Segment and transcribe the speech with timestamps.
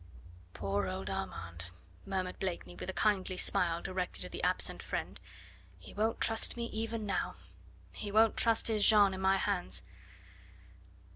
[0.55, 1.65] "Poor old Armand,"
[2.07, 5.19] murmured Blakeney with a kindly smile directed at the absent friend,
[5.77, 7.35] "he won't trust me even now.
[7.91, 9.83] He won't trust his Jeanne in my hands.